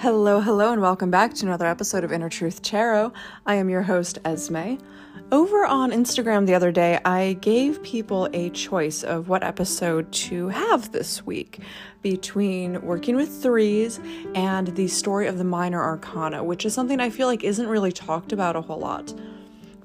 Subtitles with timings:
[0.00, 3.14] Hello, hello, and welcome back to another episode of Inner Truth Tarot.
[3.46, 4.74] I am your host, Esme.
[5.32, 10.48] Over on Instagram the other day, I gave people a choice of what episode to
[10.48, 11.60] have this week
[12.02, 13.98] between working with threes
[14.34, 17.90] and the story of the minor arcana, which is something I feel like isn't really
[17.90, 19.14] talked about a whole lot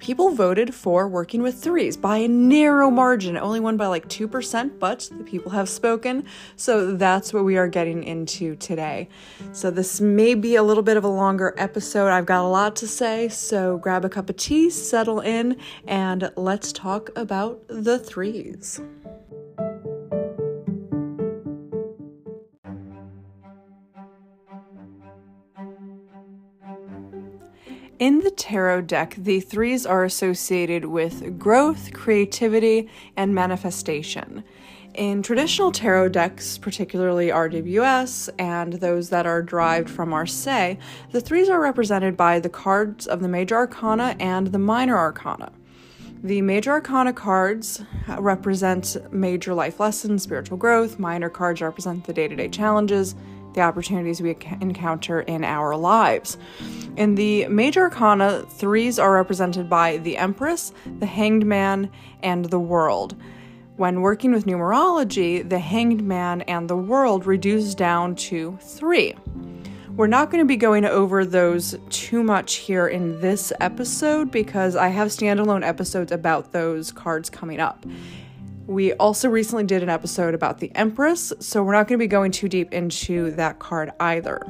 [0.02, 4.80] people voted for working with threes by a narrow margin, only won by like 2%,
[4.80, 6.26] but the people have spoken.
[6.56, 9.08] So that's what we are getting into today.
[9.54, 12.10] So this may be a little bit of a longer episode.
[12.10, 16.32] I've got a lot to say, so grab a cup of tea, settle in, and
[16.36, 18.82] let's talk about the threes.
[28.02, 34.44] In the tarot deck, the threes are associated with growth, creativity, and manifestation.
[34.96, 40.78] In traditional tarot decks, particularly RWS and those that are derived from Marseille,
[41.12, 45.52] the threes are represented by the cards of the Major Arcana and the Minor Arcana.
[46.24, 47.84] The Major Arcana cards
[48.18, 50.98] represent major life lessons, spiritual growth.
[50.98, 53.14] Minor cards represent the day to day challenges,
[53.54, 56.38] the opportunities we encounter in our lives.
[56.98, 61.90] In the major arcana, threes are represented by the Empress, the Hanged Man,
[62.24, 63.16] and the World.
[63.78, 69.16] When working with numerology, the Hanged Man and the World reduce down to three.
[69.96, 74.76] We're not going to be going over those too much here in this episode because
[74.76, 77.86] I have standalone episodes about those cards coming up.
[78.68, 82.08] We also recently did an episode about the Empress, so we're not going to be
[82.08, 84.46] going too deep into that card either.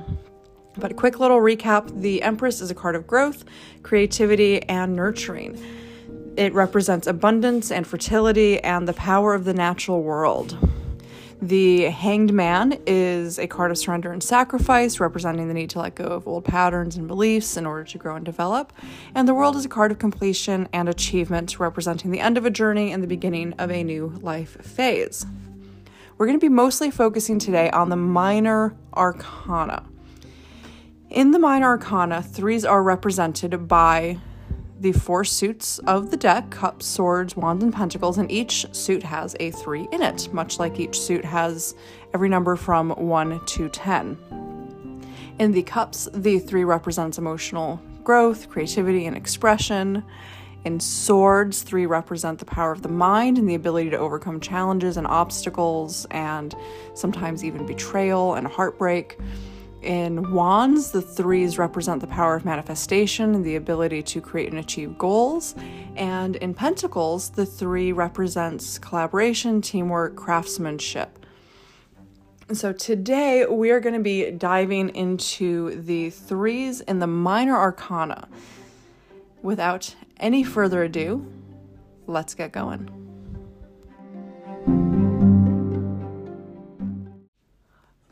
[0.78, 3.46] But a quick little recap the Empress is a card of growth,
[3.84, 5.62] creativity, and nurturing.
[6.38, 10.58] It represents abundance and fertility and the power of the natural world.
[11.42, 15.96] The Hanged Man is a card of surrender and sacrifice, representing the need to let
[15.96, 18.72] go of old patterns and beliefs in order to grow and develop.
[19.16, 22.52] And the World is a card of completion and achievement, representing the end of a
[22.52, 25.26] journey and the beginning of a new life phase.
[26.20, 29.84] We're going to be mostly focusing today on the minor arcana.
[31.10, 34.20] In the minor arcana, threes are represented by
[34.82, 39.36] the four suits of the deck cups, swords, wands, and pentacles, and each suit has
[39.40, 41.76] a three in it, much like each suit has
[42.16, 44.18] every number from 1 to 10.
[45.38, 50.04] In the cups, the three represents emotional growth, creativity, and expression.
[50.66, 54.98] In swords, three represent the power of the mind and the ability to overcome challenges
[54.98, 56.56] and obstacles, and
[56.96, 59.20] sometimes even betrayal and heartbreak.
[59.82, 64.60] In wands, the threes represent the power of manifestation and the ability to create and
[64.60, 65.56] achieve goals.
[65.96, 71.26] And in pentacles, the three represents collaboration, teamwork, craftsmanship.
[72.54, 78.28] So today we are going to be diving into the threes in the minor arcana.
[79.42, 81.26] Without any further ado,
[82.06, 83.01] let's get going.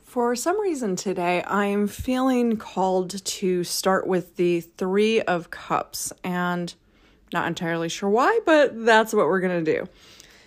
[0.10, 6.74] For some reason today, I'm feeling called to start with the Three of Cups, and
[7.32, 9.88] not entirely sure why, but that's what we're going to do.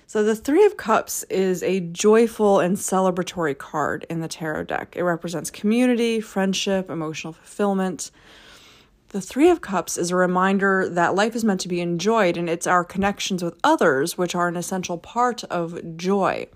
[0.08, 4.96] So, the Three of Cups is a joyful and celebratory card in the tarot deck.
[4.96, 8.10] It represents community, friendship, emotional fulfillment.
[9.10, 12.50] The Three of Cups is a reminder that life is meant to be enjoyed, and
[12.50, 16.48] it's our connections with others which are an essential part of joy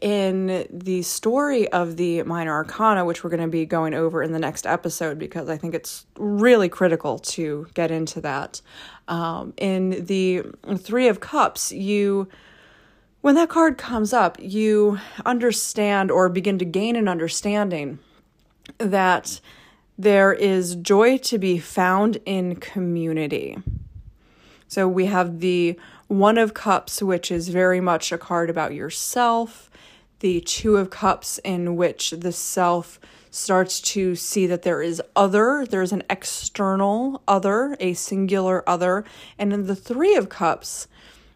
[0.00, 4.32] in the story of the minor arcana, which we're going to be going over in
[4.32, 8.60] the next episode because I think it's really critical to get into that.
[9.08, 10.42] Um, in the
[10.76, 12.28] Three of Cups, you.
[13.20, 17.98] When that card comes up, you understand or begin to gain an understanding
[18.78, 19.40] that
[19.98, 23.58] there is joy to be found in community.
[24.68, 29.67] So we have the One of Cups, which is very much a card about yourself
[30.20, 33.00] the Two of Cups, in which the self
[33.30, 39.04] starts to see that there is other, there's an external other, a singular other.
[39.38, 40.88] And in the Three of Cups,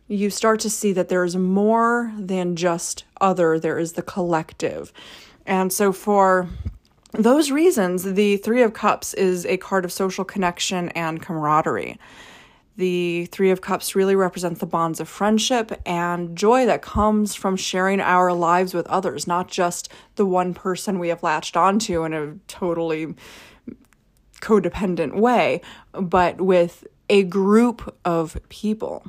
[0.09, 4.93] you start to see that there's more than just other, there is the collective.
[5.47, 6.49] And so, for
[7.13, 11.99] those reasons, the Three of Cups is a card of social connection and camaraderie.
[12.77, 17.57] The Three of Cups really represents the bonds of friendship and joy that comes from
[17.57, 22.15] sharing our lives with others, not just the one person we have latched onto in
[22.15, 23.15] a totally
[24.41, 25.61] codependent way,
[25.93, 29.05] but with a group of people.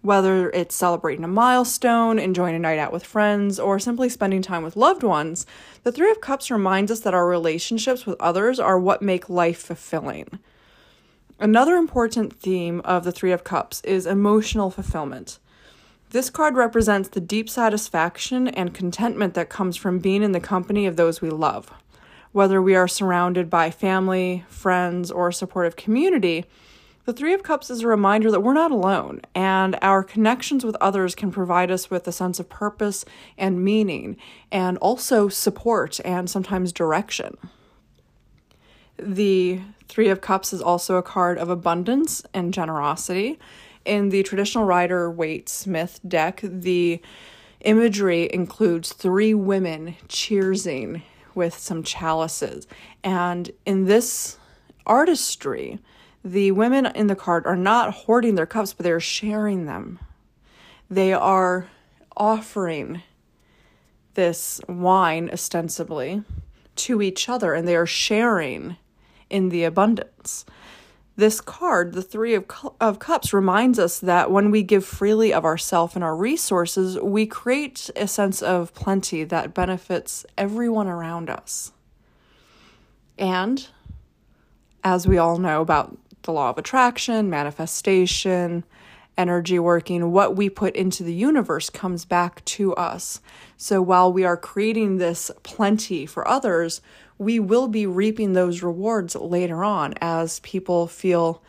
[0.00, 4.62] Whether it's celebrating a milestone, enjoying a night out with friends, or simply spending time
[4.62, 5.44] with loved ones,
[5.82, 9.58] the Three of Cups reminds us that our relationships with others are what make life
[9.58, 10.38] fulfilling.
[11.42, 15.40] Another important theme of the Three of Cups is emotional fulfillment.
[16.10, 20.86] This card represents the deep satisfaction and contentment that comes from being in the company
[20.86, 21.72] of those we love.
[22.30, 26.44] Whether we are surrounded by family, friends, or supportive community,
[27.06, 30.76] the Three of Cups is a reminder that we're not alone, and our connections with
[30.80, 33.04] others can provide us with a sense of purpose
[33.36, 34.16] and meaning,
[34.52, 37.36] and also support and sometimes direction.
[38.98, 43.38] The Three of Cups is also a card of abundance and generosity.
[43.84, 47.00] In the traditional Rider Waite Smith deck, the
[47.60, 51.02] imagery includes three women cheersing
[51.34, 52.66] with some chalices.
[53.02, 54.38] And in this
[54.86, 55.78] artistry,
[56.24, 59.98] the women in the card are not hoarding their cups, but they're sharing them.
[60.88, 61.68] They are
[62.16, 63.02] offering
[64.14, 66.22] this wine ostensibly
[66.74, 68.76] to each other and they are sharing
[69.32, 70.44] in the abundance.
[71.16, 72.46] This card, the Three of,
[72.80, 77.26] of Cups, reminds us that when we give freely of ourself and our resources, we
[77.26, 81.72] create a sense of plenty that benefits everyone around us.
[83.18, 83.66] And
[84.82, 88.64] as we all know about the law of attraction, manifestation,
[89.18, 93.20] energy working, what we put into the universe comes back to us.
[93.58, 96.80] So while we are creating this plenty for others,
[97.18, 101.42] we will be reaping those rewards later on as people feel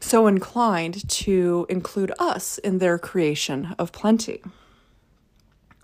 [0.00, 4.42] so inclined to include us in their creation of plenty.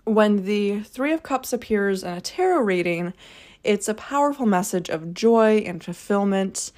[0.05, 3.13] When the Three of Cups appears in a tarot reading,
[3.63, 6.71] it's a powerful message of joy and fulfillment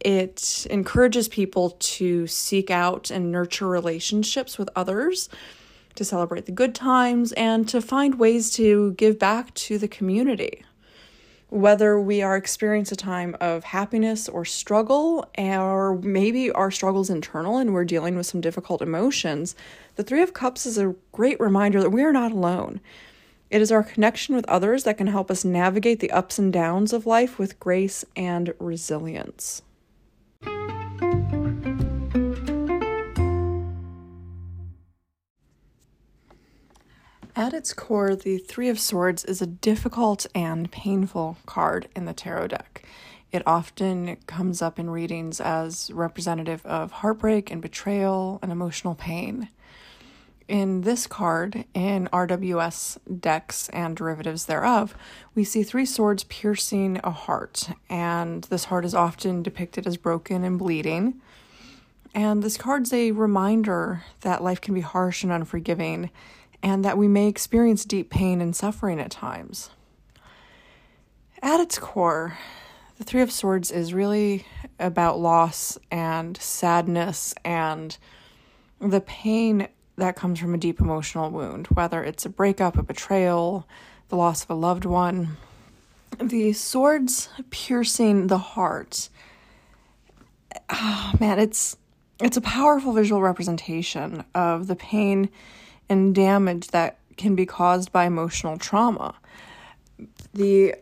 [0.00, 5.28] it encourages people to seek out and nurture relationships with others,
[5.94, 10.62] to celebrate the good times, and to find ways to give back to the community.
[11.56, 17.56] Whether we are experiencing a time of happiness or struggle, or maybe our struggle's internal
[17.56, 19.56] and we're dealing with some difficult emotions,
[19.94, 22.82] the Three of Cups is a great reminder that we are not alone.
[23.48, 26.92] It is our connection with others that can help us navigate the ups and downs
[26.92, 29.62] of life with grace and resilience.
[37.38, 42.14] At its core, the Three of Swords is a difficult and painful card in the
[42.14, 42.88] tarot deck.
[43.30, 49.50] It often comes up in readings as representative of heartbreak and betrayal and emotional pain.
[50.48, 54.96] In this card, in RWS decks and derivatives thereof,
[55.34, 60.42] we see three swords piercing a heart, and this heart is often depicted as broken
[60.42, 61.20] and bleeding.
[62.14, 66.08] And this card's a reminder that life can be harsh and unforgiving,
[66.66, 69.70] and that we may experience deep pain and suffering at times.
[71.40, 72.38] At its core,
[72.98, 74.44] the Three of Swords is really
[74.80, 77.96] about loss and sadness and
[78.80, 83.64] the pain that comes from a deep emotional wound, whether it's a breakup, a betrayal,
[84.08, 85.36] the loss of a loved one.
[86.20, 89.08] The swords piercing the heart.
[90.68, 91.76] Oh, man, it's
[92.20, 95.28] it's a powerful visual representation of the pain
[95.88, 99.14] and damage that can be caused by emotional trauma.
[100.34, 100.74] The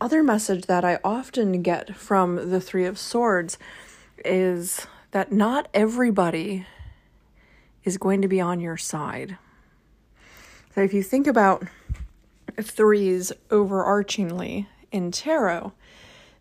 [0.00, 3.56] other message that I often get from the Three of Swords
[4.24, 6.66] is that not everybody
[7.84, 9.38] is going to be on your side.
[10.74, 11.64] So if you think about
[12.60, 15.72] threes overarchingly in tarot,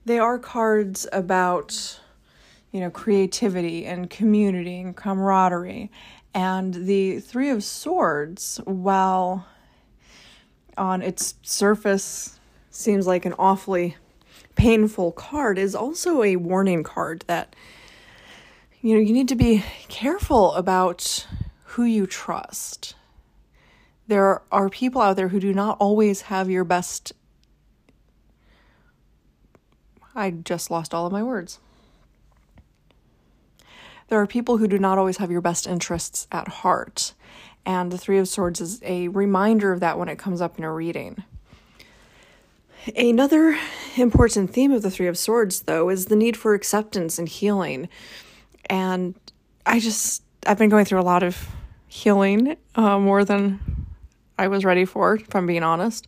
[0.06, 2.00] they are cards about
[2.72, 5.92] you know creativity and community and camaraderie
[6.34, 9.48] and the Three of Swords, while
[10.78, 13.98] on its surface seems like an awfully
[14.56, 17.56] painful card, is also a warning card that
[18.82, 21.28] you know you need to be careful about
[21.64, 22.96] who you trust.
[24.08, 27.14] There are people out there who do not always have your best.
[30.14, 31.60] I just lost all of my words.
[34.12, 37.14] There are people who do not always have your best interests at heart,
[37.66, 40.66] and the Three of Swords is a reminder of that when it comes up in
[40.66, 41.24] a reading.
[42.94, 43.58] Another
[43.96, 47.88] important theme of the Three of Swords, though, is the need for acceptance and healing.
[48.66, 49.16] And
[49.66, 51.48] I just, I've been going through a lot of
[51.88, 53.62] healing, uh, more than
[54.38, 56.06] I was ready for, if I'm being honest.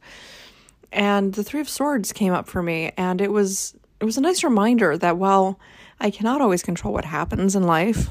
[0.91, 4.21] And the Three of Swords came up for me, and it was it was a
[4.21, 5.57] nice reminder that while
[6.03, 8.09] I cannot always control what happens in life.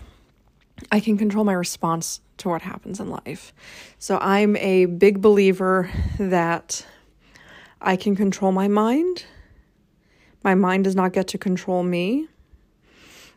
[0.91, 3.53] I can control my response to what happens in life.
[3.99, 6.87] So I'm a big believer that
[7.83, 9.27] I can control my mind.
[10.43, 12.29] My mind does not get to control me.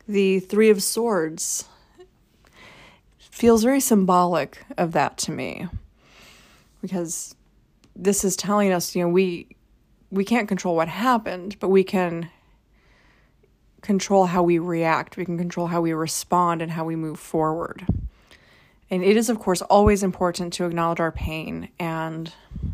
[0.07, 1.65] The Three of Swords
[3.17, 5.67] feels very symbolic of that to me
[6.81, 7.35] because
[7.93, 9.49] this is telling us, you know, we
[10.11, 12.29] we can't control what happened, but we can
[13.85, 15.15] control how we react.
[15.15, 17.85] We can control how we respond and how we move forward.
[18.89, 22.31] And it is, of course, always important to acknowledge our pain and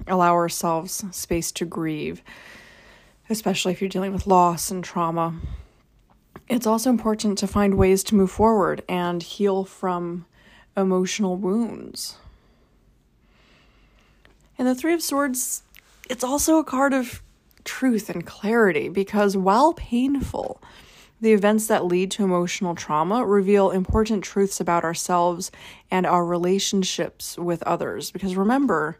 [0.07, 2.21] allow ourselves space to grieve,
[3.29, 5.35] especially if you're dealing with loss and trauma.
[6.49, 10.25] It's also important to find ways to move forward and heal from
[10.75, 12.17] emotional wounds.
[14.57, 15.63] And the Three of Swords,
[16.09, 17.23] it's also a card of
[17.63, 20.61] truth and clarity because while painful,
[21.21, 25.51] the events that lead to emotional trauma reveal important truths about ourselves
[25.91, 28.09] and our relationships with others.
[28.09, 28.97] Because remember,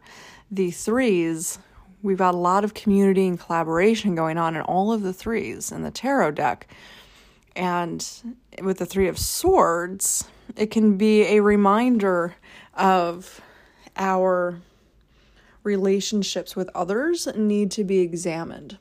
[0.48, 1.58] the threes,
[2.00, 5.72] we've got a lot of community and collaboration going on in all of the threes
[5.72, 6.68] in the tarot deck.
[7.56, 8.08] And
[8.62, 10.24] with the Three of Swords,
[10.56, 12.36] it can be a reminder
[12.74, 13.40] of
[13.96, 14.60] our
[15.64, 18.78] relationships with others need to be examined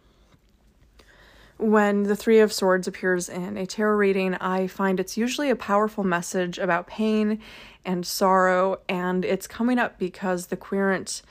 [1.62, 5.56] when the Three of Swords appears in a tarot reading, I find it's usually a
[5.56, 7.40] powerful message about pain
[7.86, 11.22] and sorrow, and it's coming up because the querent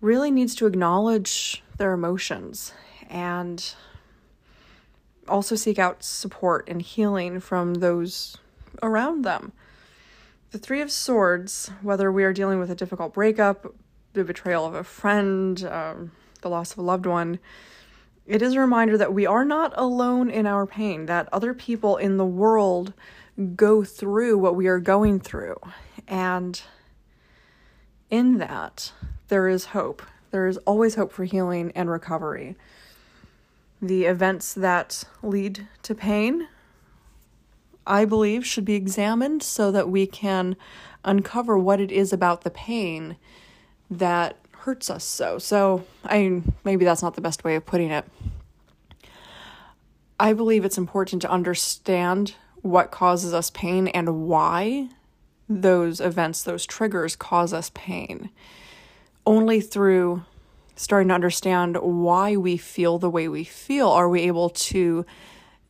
[0.00, 2.72] really needs to acknowledge their emotions
[3.10, 3.74] and
[5.28, 8.38] also seek out support and healing from those
[8.82, 9.52] around them.
[10.52, 13.74] The Three of Swords, whether we are dealing with a difficult breakup,
[14.14, 17.38] the betrayal of a friend, um, the loss of a loved one,
[18.26, 21.96] it is a reminder that we are not alone in our pain, that other people
[21.96, 22.92] in the world
[23.56, 25.56] go through what we are going through.
[26.06, 26.60] And
[28.10, 28.92] in that,
[29.28, 30.02] there is hope.
[30.30, 32.56] There is always hope for healing and recovery.
[33.80, 36.48] The events that lead to pain,
[37.86, 40.56] I believe, should be examined so that we can
[41.04, 43.16] uncover what it is about the pain
[43.90, 45.38] that hurts us so.
[45.38, 48.04] So, I maybe that's not the best way of putting it.
[50.20, 54.88] I believe it's important to understand what causes us pain and why
[55.48, 58.30] those events, those triggers cause us pain.
[59.26, 60.22] Only through
[60.76, 65.04] starting to understand why we feel the way we feel are we able to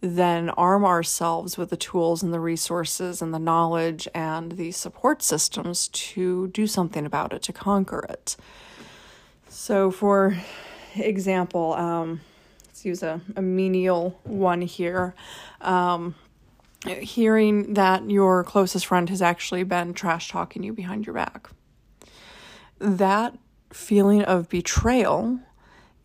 [0.02, 5.22] then arm ourselves with the tools and the resources and the knowledge and the support
[5.22, 8.36] systems to do something about it, to conquer it.
[9.52, 10.34] So, for
[10.96, 12.22] example, um,
[12.66, 15.14] let's use a, a menial one here.
[15.60, 16.14] Um,
[16.86, 21.50] hearing that your closest friend has actually been trash talking you behind your back.
[22.78, 23.38] That
[23.70, 25.38] feeling of betrayal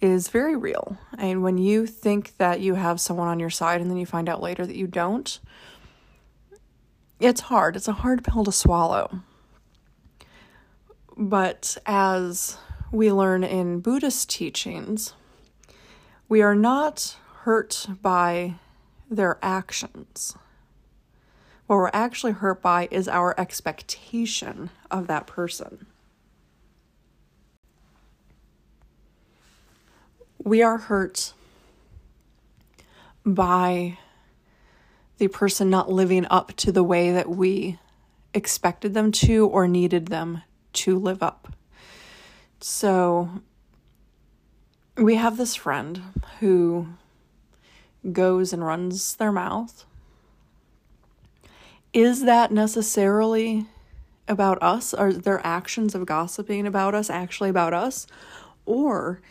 [0.01, 0.97] is very real.
[1.17, 4.27] And when you think that you have someone on your side and then you find
[4.27, 5.39] out later that you don't,
[7.21, 7.77] it's hard.
[7.77, 9.21] It's a hard pill to swallow.
[11.15, 12.57] But as
[12.91, 15.13] we learn in Buddhist teachings,
[16.29, 18.55] we are not hurt by
[19.09, 20.35] their actions.
[21.67, 25.85] What we're actually hurt by is our expectation of that person.
[30.43, 31.33] We are hurt
[33.25, 33.97] by
[35.17, 37.79] the person not living up to the way that we
[38.33, 41.53] expected them to or needed them to live up.
[42.59, 43.29] So
[44.95, 46.01] we have this friend
[46.39, 46.87] who
[48.11, 49.85] goes and runs their mouth.
[51.93, 53.67] Is that necessarily
[54.27, 54.93] about us?
[54.93, 58.07] Are their actions of gossiping about us actually about us?
[58.65, 59.21] Or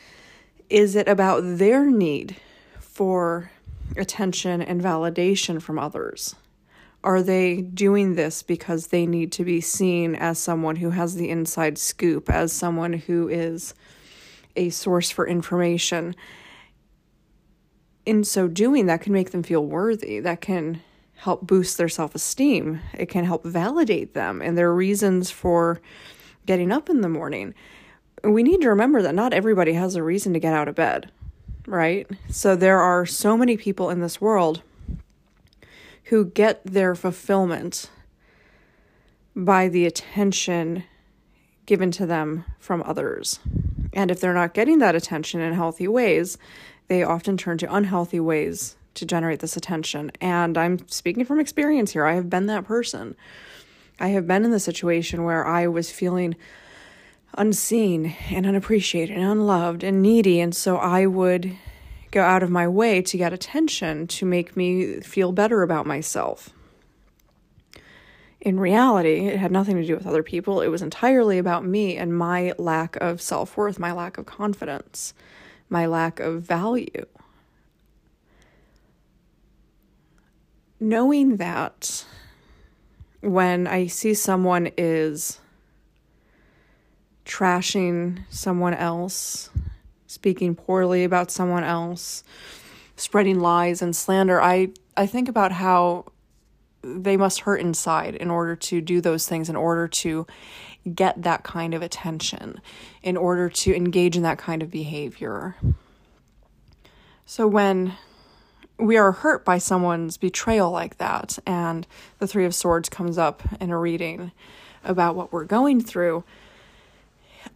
[0.71, 2.37] is it about their need
[2.81, 3.51] for
[3.97, 6.35] attention and validation from others?
[7.07, 11.31] Are they doing this because they need to be seen as someone who has the
[11.31, 13.75] inside scoop, as someone who is
[14.57, 16.17] a source for information?
[18.05, 20.19] In so doing, that can make them feel worthy.
[20.19, 20.83] That can
[21.15, 22.81] help boost their self esteem.
[22.93, 25.81] It can help validate them and their reasons for
[26.45, 27.55] getting up in the morning.
[28.25, 31.13] We need to remember that not everybody has a reason to get out of bed,
[31.69, 32.11] right?
[32.31, 34.63] So there are so many people in this world
[36.07, 37.91] who get their fulfillment
[39.35, 40.85] by the attention
[41.67, 43.41] given to them from others.
[43.93, 46.39] And if they're not getting that attention in healthy ways,
[46.89, 50.13] they often turn to unhealthy ways to generate this attention.
[50.21, 52.07] And I'm speaking from experience here.
[52.07, 53.17] I have been that person.
[53.99, 56.37] I have been in the situation where I was feeling
[57.35, 61.57] unseen and unappreciated and unloved and needy, and so I would
[62.17, 66.49] go out of my way to get attention to make me feel better about myself.
[68.41, 70.63] In reality, it had nothing to do with other people.
[70.63, 75.13] It was entirely about me and my lack of self worth, my lack of confidence,
[75.69, 77.05] my lack of value.
[80.81, 82.07] Knowing that
[83.21, 85.39] when I see someone is
[87.27, 89.51] trashing someone else,
[90.17, 92.25] speaking poorly about someone else,
[92.97, 96.07] spreading lies and slander, I, I think about how
[96.81, 100.27] they must hurt inside in order to do those things, in order to
[100.95, 102.63] get that kind of attention,
[103.03, 105.55] in order to engage in that kind of behavior.
[107.27, 107.93] So when
[108.79, 111.87] we are hurt by someone's betrayal like that, and
[112.21, 114.33] the Three of Swords comes up in a reading
[114.83, 116.25] about what we're going through,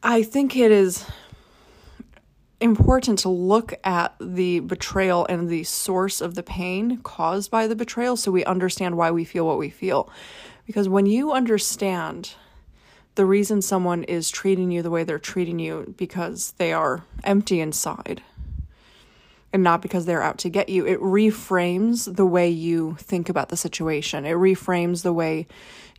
[0.02, 1.06] I think it is
[2.60, 7.76] important to look at the betrayal and the source of the pain caused by the
[7.76, 10.10] betrayal so we understand why we feel what we feel.
[10.66, 12.34] Because when you understand
[13.14, 17.60] the reason someone is treating you the way they're treating you because they are empty
[17.60, 18.22] inside
[19.52, 23.48] and not because they're out to get you, it reframes the way you think about
[23.48, 24.24] the situation.
[24.24, 25.48] It reframes the way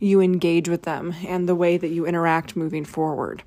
[0.00, 3.42] you engage with them and the way that you interact moving forward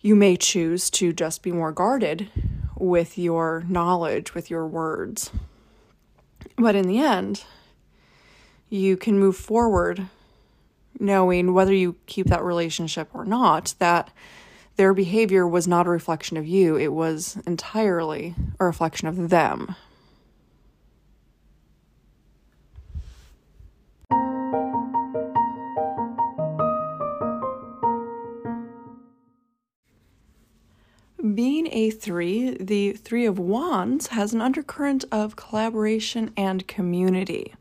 [0.00, 2.30] you may choose to just be more guarded
[2.76, 5.30] with your knowledge, with your words.
[6.56, 7.44] But in the end,
[8.68, 10.06] you can move forward
[11.00, 14.10] knowing whether you keep that relationship or not, that
[14.76, 19.74] their behavior was not a reflection of you, it was entirely a reflection of them.
[31.18, 37.56] Being a three, the Three of Wands has an undercurrent of collaboration and community.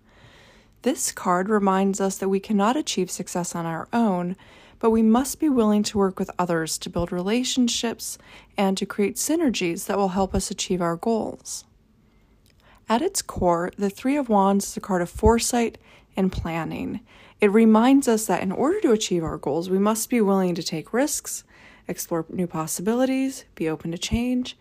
[0.83, 4.35] This card reminds us that we cannot achieve success on our own,
[4.77, 8.19] but we must be willing to work with others to build relationships
[8.59, 11.65] and to create synergies that will help us achieve our goals.
[12.87, 15.79] At its core, the Three of Wands is a card of foresight
[16.15, 16.99] and planning.
[17.41, 20.61] It reminds us that in order to achieve our goals, we must be willing to
[20.61, 21.43] take risks
[21.87, 24.57] explore new possibilities, be open to change,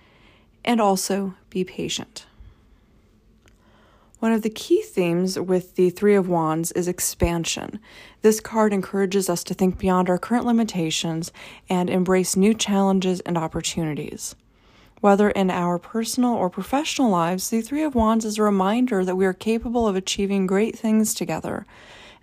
[0.65, 2.27] and also be patient.
[4.19, 7.79] One of the key themes with the Three of Wands is expansion.
[8.23, 11.33] This card encourages us to think beyond our current limitations
[11.69, 14.35] and embrace new challenges and opportunities.
[15.03, 19.17] Whether in our personal or professional lives, the Three of Wands is a reminder that
[19.17, 21.67] we are capable of achieving great things together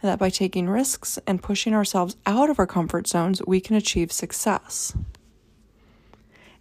[0.03, 3.77] and that by taking risks and pushing ourselves out of our comfort zones, we can
[3.77, 4.93] achieve success.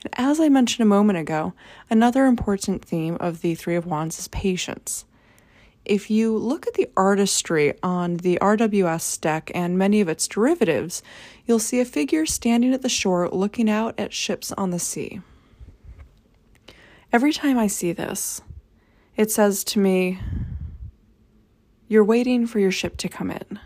[0.05, 1.53] And as I mentioned a moment ago,
[1.91, 5.05] another important theme of the Three of Wands is patience.
[5.85, 11.03] If you look at the artistry on the RWS deck and many of its derivatives,
[11.45, 15.21] you'll see a figure standing at the shore looking out at ships on the sea.
[17.13, 18.41] Every time I see this,
[19.17, 20.21] it says to me,
[21.93, 23.61] you're waiting for your ship to come in.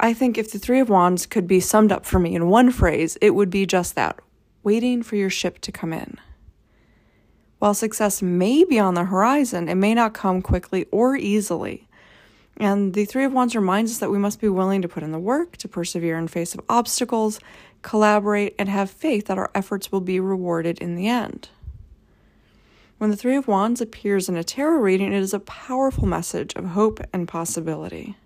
[0.00, 2.70] I think if the Three of Wands could be summed up for me in one
[2.70, 4.18] phrase, it would be just that
[4.62, 6.16] waiting for your ship to come in.
[7.58, 11.88] While success may be on the horizon, it may not come quickly or easily.
[12.56, 15.12] And the Three of Wands reminds us that we must be willing to put in
[15.12, 17.38] the work, to persevere in face of obstacles,
[17.82, 21.50] collaborate, and have faith that our efforts will be rewarded in the end.
[22.98, 26.52] When the Three of Wands appears in a tarot reading, it is a powerful message
[26.56, 28.16] of hope and possibility.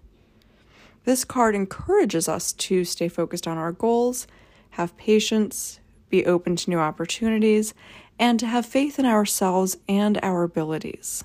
[1.04, 4.26] This card encourages us to stay focused on our goals,
[4.70, 7.74] have patience, be open to new opportunities,
[8.18, 11.22] and to have faith in ourselves and our abilities.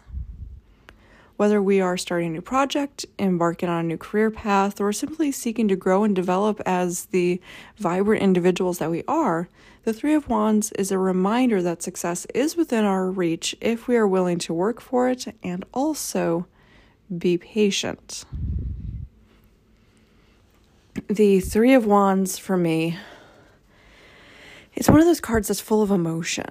[1.37, 5.31] Whether we are starting a new project, embarking on a new career path, or simply
[5.31, 7.39] seeking to grow and develop as the
[7.77, 9.47] vibrant individuals that we are,
[9.87, 13.95] the Three of Wands is a reminder that success is within our reach if we
[13.95, 16.45] are willing to work for it and also
[17.17, 18.25] be patient.
[21.07, 22.97] The Three of Wands for me,
[24.73, 26.49] it's one of those cards that's full of emotion.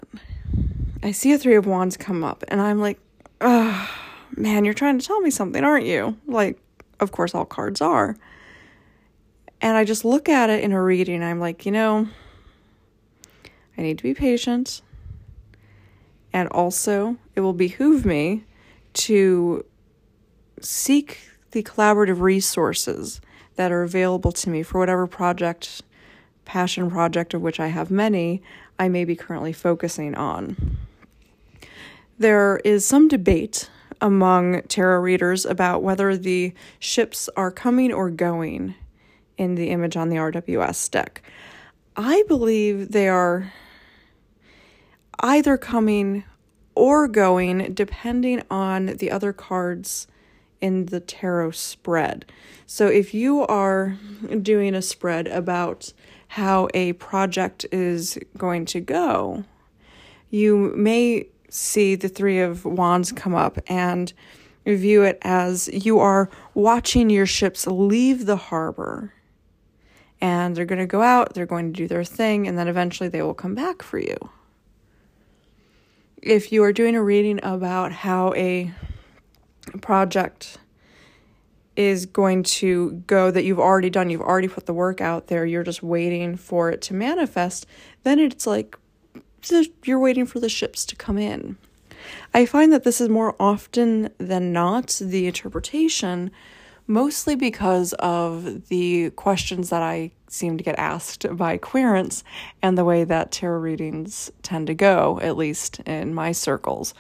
[1.03, 2.99] I see a Three of Wands come up and I'm like,
[3.43, 3.91] ugh
[4.35, 6.17] man, you're trying to tell me something, aren't you?
[6.27, 6.59] Like,
[7.01, 8.17] of course, all cards are.
[9.61, 12.09] And I just look at it in a reading, I'm like, you know,
[13.77, 14.83] I need to be patient.
[16.33, 18.45] And also, it will behoove me
[18.95, 19.65] to
[20.61, 23.21] seek the collaborative resources
[23.57, 25.83] that are available to me for whatever project,
[26.45, 28.43] passion project of which I have many,
[28.79, 30.77] I may be currently focusing on.
[32.19, 38.75] There is some debate among tarot readers about whether the ships are coming or going
[39.39, 41.23] in the image on the RWS deck.
[41.97, 43.53] I believe they are
[45.21, 46.25] either coming
[46.75, 50.07] or going depending on the other cards
[50.61, 52.25] in the tarot spread.
[52.67, 53.97] So if you are
[54.43, 55.93] doing a spread about
[56.29, 59.45] how a project is going to go,
[60.31, 64.13] you may see the Three of Wands come up and
[64.67, 69.13] view it as you are watching your ships leave the harbor.
[70.21, 73.09] And they're going to go out, they're going to do their thing, and then eventually
[73.09, 74.17] they will come back for you.
[76.27, 78.73] If you are doing a reading about how a
[79.81, 80.59] project
[81.77, 85.47] is going to go that you've already done, you've already put the work out there,
[85.47, 87.65] you're just waiting for it to manifest,
[88.03, 88.77] then it's like
[89.85, 91.59] you're waiting for the ships to come in.
[92.35, 96.33] I find that this is more often than not the interpretation,
[96.89, 102.23] mostly because of the questions that I seem to get asked by querents
[102.63, 106.95] and the way that tarot readings tend to go, at least in my circles,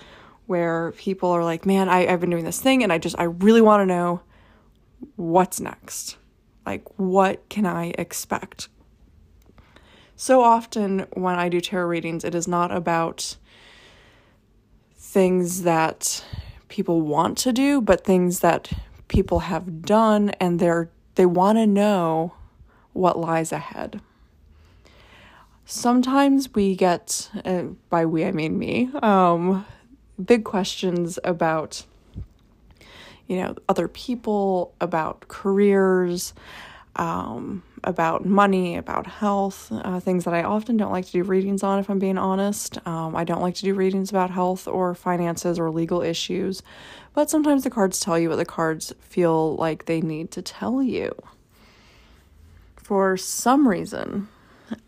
[0.46, 3.24] where people are like, man, I, I've been doing this thing and I just, I
[3.24, 4.20] really want to know
[5.16, 6.16] what's next.
[6.64, 8.68] Like, what can I expect?
[10.16, 13.36] so often when I do tarot readings, it is not about
[14.96, 16.24] things that
[16.68, 18.72] people want to do, but things that
[19.08, 22.34] people have done and they're they want to know
[22.96, 24.00] what lies ahead.
[25.64, 29.66] Sometimes we get, uh, by we I mean me, um,
[30.24, 31.84] big questions about,
[33.26, 36.34] you know, other people, about careers,
[36.94, 41.62] um, about money, about health, uh, things that I often don't like to do readings
[41.62, 42.78] on, if I'm being honest.
[42.86, 46.62] Um, I don't like to do readings about health or finances or legal issues,
[47.12, 50.82] but sometimes the cards tell you what the cards feel like they need to tell
[50.82, 51.12] you.
[52.86, 54.28] For some reason,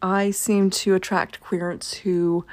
[0.00, 2.46] I seem to attract querents who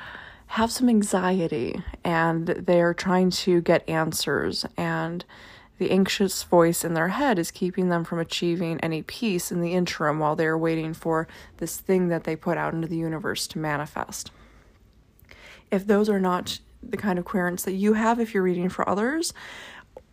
[0.47, 5.23] have some anxiety and they're trying to get answers and
[5.77, 9.73] the anxious voice in their head is keeping them from achieving any peace in the
[9.73, 11.27] interim while they are waiting for
[11.57, 14.31] this thing that they put out into the universe to manifest.
[15.69, 18.89] If those are not the kind of querents that you have if you're reading for
[18.89, 19.31] others,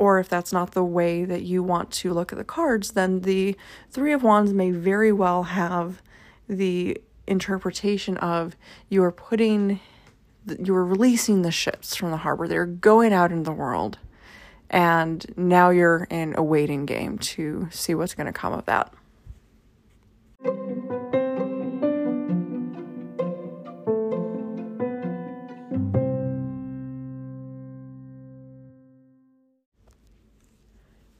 [0.03, 3.21] or if that's not the way that you want to look at the cards, then
[3.21, 3.57] the
[3.89, 6.03] Three of Wands may very well have
[6.49, 8.57] the interpretation of
[8.89, 9.79] you are putting,
[10.59, 12.49] you are releasing the ships from the harbor.
[12.49, 13.99] They're going out into the world
[14.71, 18.93] and now you're in a waiting game to see what's going to come of that.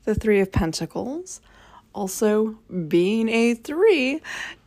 [0.05, 1.41] The Three of Pentacles,
[1.95, 4.21] also being a three,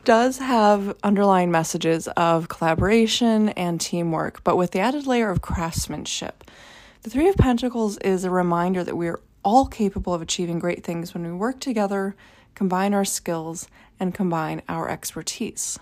[0.05, 6.49] does have underlying messages of collaboration and teamwork, but with the added layer of craftsmanship.
[7.01, 10.85] The Three of Pentacles is a reminder that we are all capable of achieving great
[10.85, 12.15] things when we work together,
[12.55, 13.67] combine our skills,
[13.99, 15.77] and combine our expertise.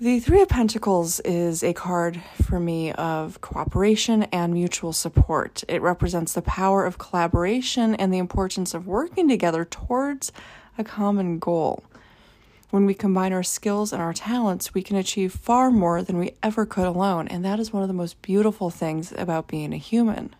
[0.00, 5.62] The Three of Pentacles is a card for me of cooperation and mutual support.
[5.68, 10.32] It represents the power of collaboration and the importance of working together towards
[10.76, 11.84] a common goal.
[12.70, 16.32] When we combine our skills and our talents, we can achieve far more than we
[16.42, 19.76] ever could alone, and that is one of the most beautiful things about being a
[19.76, 20.34] human.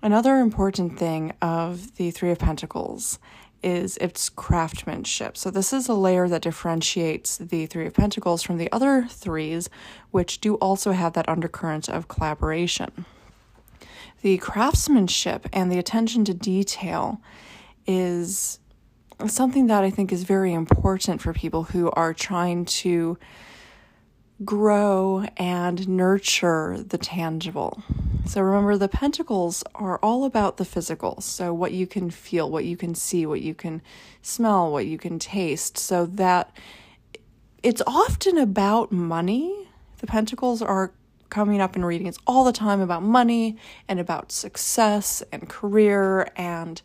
[0.00, 3.18] Another important thing of the Three of Pentacles
[3.62, 5.36] is its craftsmanship.
[5.36, 9.68] So, this is a layer that differentiates the Three of Pentacles from the other threes,
[10.10, 13.04] which do also have that undercurrent of collaboration.
[14.22, 17.20] The craftsmanship and the attention to detail
[17.86, 18.58] is
[19.26, 23.18] something that I think is very important for people who are trying to
[24.44, 27.82] grow and nurture the tangible.
[28.26, 31.20] So remember, the pentacles are all about the physical.
[31.20, 33.82] So, what you can feel, what you can see, what you can
[34.20, 35.78] smell, what you can taste.
[35.78, 36.54] So, that
[37.62, 39.68] it's often about money.
[39.98, 40.92] The pentacles are
[41.30, 43.56] coming up in readings all the time about money
[43.88, 46.82] and about success and career and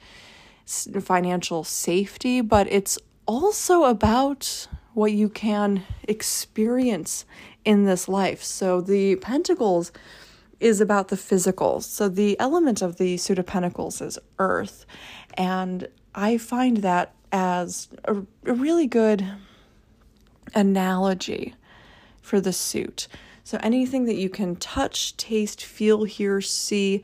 [0.66, 7.26] financial safety, but it's also about what you can experience
[7.64, 8.44] in this life.
[8.44, 9.92] So the Pentacles
[10.60, 11.82] is about the physical.
[11.82, 14.86] So the element of the suit of Pentacles is earth.
[15.36, 19.26] And I find that as a, a really good
[20.54, 21.56] analogy
[22.22, 23.08] for the suit.
[23.44, 27.04] So anything that you can touch, taste, feel, hear, see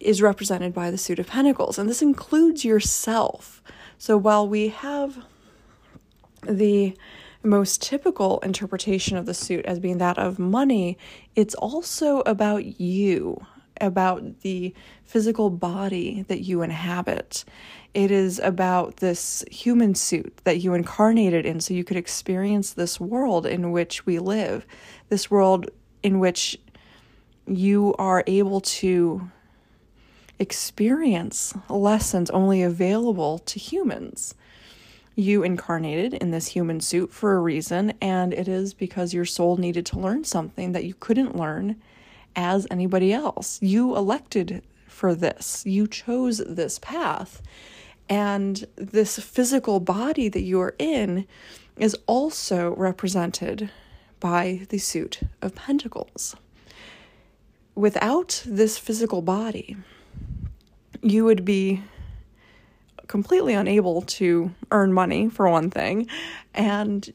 [0.00, 3.62] is represented by the suit of pentacles and this includes yourself.
[3.96, 5.24] So while we have
[6.48, 6.96] the
[7.42, 10.96] most typical interpretation of the suit as being that of money,
[11.36, 13.44] it's also about you,
[13.80, 17.44] about the physical body that you inhabit.
[17.92, 22.98] It is about this human suit that you incarnated in so you could experience this
[22.98, 24.66] world in which we live,
[25.10, 25.70] this world
[26.02, 26.58] in which
[27.46, 29.30] you are able to
[30.38, 34.34] experience lessons only available to humans.
[35.16, 39.56] You incarnated in this human suit for a reason, and it is because your soul
[39.56, 41.80] needed to learn something that you couldn't learn
[42.34, 43.60] as anybody else.
[43.62, 47.42] You elected for this, you chose this path.
[48.08, 51.26] And this physical body that you are in
[51.76, 53.70] is also represented
[54.20, 56.36] by the suit of pentacles.
[57.74, 59.76] Without this physical body,
[61.02, 61.82] you would be
[63.14, 66.04] completely unable to earn money for one thing.
[66.52, 67.12] And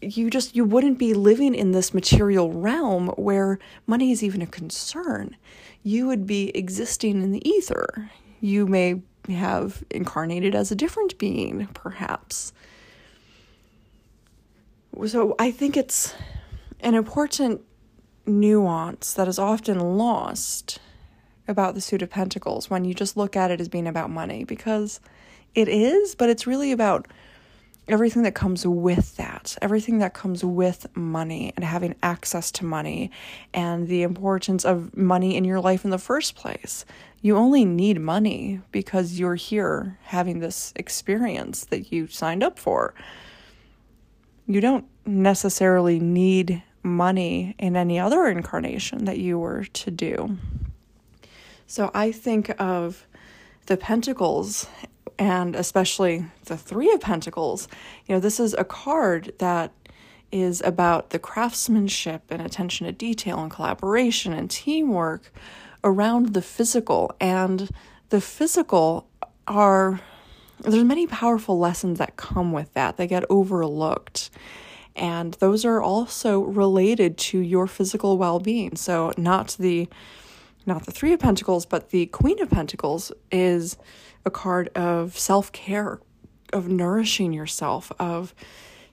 [0.00, 4.48] you just you wouldn't be living in this material realm where money is even a
[4.48, 5.36] concern.
[5.84, 8.10] You would be existing in the ether.
[8.40, 12.52] You may have incarnated as a different being perhaps.
[15.06, 16.14] So i think it's
[16.80, 17.60] an important
[18.26, 20.80] nuance that is often lost
[21.46, 24.42] about the suit of pentacles when you just look at it as being about money
[24.42, 24.98] because
[25.54, 27.06] it is, but it's really about
[27.88, 33.10] everything that comes with that, everything that comes with money and having access to money
[33.54, 36.84] and the importance of money in your life in the first place.
[37.22, 42.94] You only need money because you're here having this experience that you signed up for.
[44.46, 50.36] You don't necessarily need money in any other incarnation that you were to do.
[51.66, 53.06] So I think of
[53.66, 54.66] the Pentacles
[55.18, 57.68] and especially the Three of Pentacles,
[58.06, 59.72] you know, this is a card that
[60.30, 65.32] is about the craftsmanship and attention to detail and collaboration and teamwork
[65.82, 67.14] around the physical.
[67.20, 67.70] And
[68.10, 69.08] the physical
[69.46, 70.00] are,
[70.60, 74.30] there's many powerful lessons that come with that, they get overlooked.
[74.94, 78.76] And those are also related to your physical well being.
[78.76, 79.88] So, not the
[80.66, 83.78] not the Three of Pentacles, but the Queen of Pentacles is
[84.24, 86.00] a card of self care,
[86.52, 88.34] of nourishing yourself, of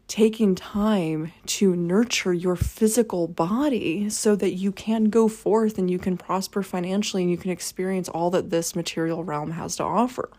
[0.08, 5.98] taking time to nurture your physical body so that you can go forth and you
[5.98, 10.30] can prosper financially and you can experience all that this material realm has to offer.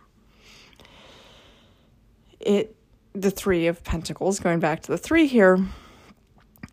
[2.38, 2.76] It
[3.12, 5.66] the 3 of pentacles going back to the 3 here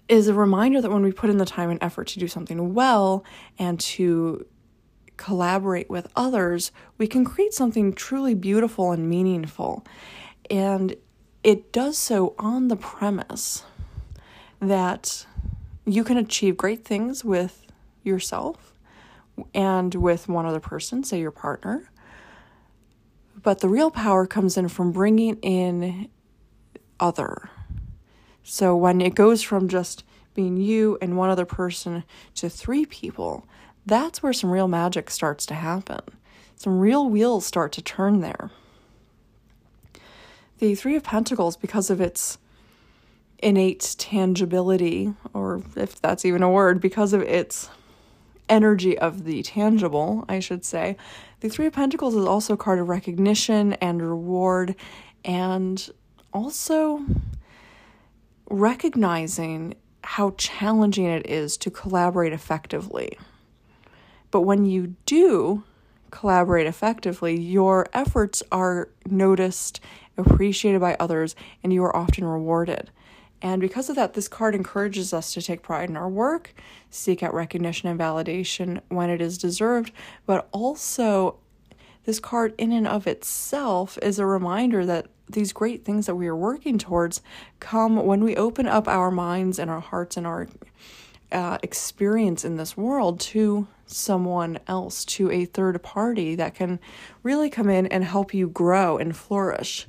[0.09, 2.73] is a reminder that when we put in the time and effort to do something
[2.73, 3.23] well
[3.57, 4.45] and to
[5.17, 9.85] collaborate with others, we can create something truly beautiful and meaningful.
[10.49, 10.95] And
[11.43, 13.63] it does so on the premise
[14.59, 15.25] that
[15.85, 17.65] you can achieve great things with
[18.03, 18.73] yourself
[19.53, 21.89] and with one other person, say your partner.
[23.41, 26.07] But the real power comes in from bringing in
[26.99, 27.49] other.
[28.43, 32.03] So when it goes from just being you and one other person
[32.35, 33.47] to three people,
[33.85, 36.01] that's where some real magic starts to happen.
[36.55, 38.51] Some real wheels start to turn there.
[40.59, 42.37] The Three of Pentacles, because of its
[43.39, 47.69] innate tangibility, or if that's even a word, because of its
[48.47, 50.95] energy of the tangible, I should say,
[51.41, 54.75] the Three of Pentacles is also a card of recognition and reward,
[55.25, 55.89] and
[56.31, 57.03] also
[58.49, 63.17] recognizing how challenging it is to collaborate effectively.
[64.33, 65.63] But when you do
[66.09, 69.79] collaborate effectively, your efforts are noticed,
[70.17, 72.89] appreciated by others, and you are often rewarded.
[73.43, 76.55] And because of that, this card encourages us to take pride in our work,
[76.89, 79.91] seek out recognition and validation when it is deserved,
[80.25, 81.37] but also
[82.05, 86.25] this card, in and of itself, is a reminder that these great things that we
[86.25, 87.21] are working towards
[87.59, 90.47] come when we open up our minds and our hearts and our
[91.33, 96.79] uh, experience in this world to someone else, to a third party that can
[97.23, 99.87] really come in and help you grow and flourish.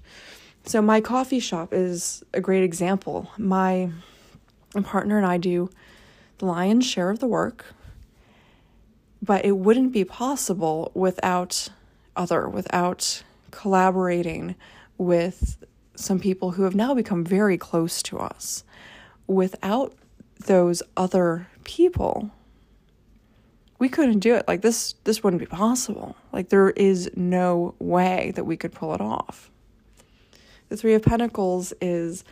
[0.64, 3.30] So, my coffee shop is a great example.
[3.36, 3.90] My
[4.82, 5.70] partner and I do
[6.38, 7.66] the lion's share of the work,
[9.22, 11.68] but it wouldn't be possible without
[12.16, 14.54] other, without collaborating
[14.98, 15.64] with
[15.96, 18.64] some people who have now become very close to us.
[19.26, 19.94] Without
[20.40, 22.30] those other people,
[23.78, 24.46] we couldn't do it.
[24.46, 26.16] Like this this wouldn't be possible.
[26.32, 29.50] Like there is no way that we could pull it off.
[30.68, 32.24] The 3 of Pentacles is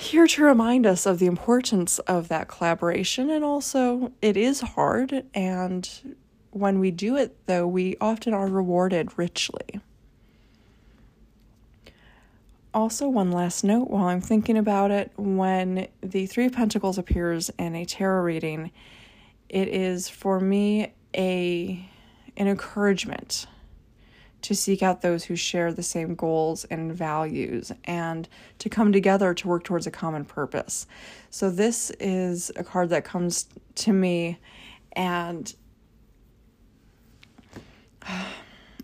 [0.00, 5.24] here to remind us of the importance of that collaboration and also it is hard
[5.34, 6.16] and
[6.50, 9.80] when we do it though we often are rewarded richly
[12.76, 17.50] also one last note while i'm thinking about it when the three of pentacles appears
[17.58, 18.70] in a tarot reading
[19.48, 21.88] it is for me a
[22.36, 23.46] an encouragement
[24.42, 29.32] to seek out those who share the same goals and values and to come together
[29.32, 30.86] to work towards a common purpose.
[31.30, 34.38] So, this is a card that comes to me,
[34.92, 35.52] and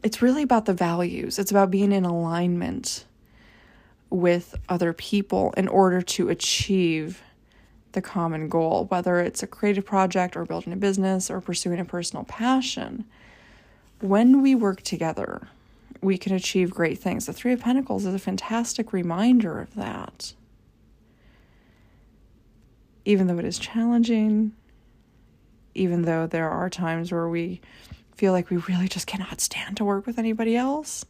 [0.02, 1.38] it's really about the values.
[1.38, 3.04] It's about being in alignment
[4.12, 7.22] with other people in order to achieve
[7.92, 11.84] the common goal, whether it's a creative project or building a business or pursuing a
[11.84, 13.04] personal passion
[14.02, 15.48] when we work together,
[16.00, 17.26] we can achieve great things.
[17.26, 20.34] The Three of Pentacles is a fantastic reminder of that.
[23.04, 24.52] Even though it is challenging,
[25.74, 27.60] even though there are times where we
[28.16, 31.04] feel like we really just cannot stand to work with anybody else,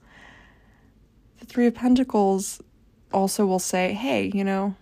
[1.41, 2.61] the Three of Pentacles
[3.13, 4.75] also will say, hey, you know,